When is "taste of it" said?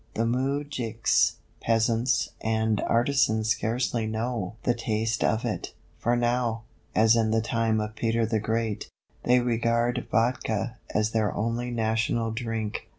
4.73-5.75